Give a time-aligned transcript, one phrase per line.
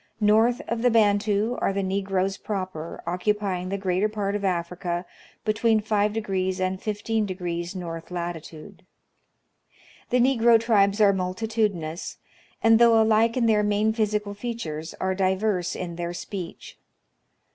[0.19, 5.05] North of the Bantu are the Negroes proper, occupying the greater part of Africa
[5.45, 8.83] between 5° and 15° north latitude.
[10.09, 12.17] The negro tribes are multi tudinous,
[12.63, 16.79] and, though alike in their main physical features, are diverse in their speech.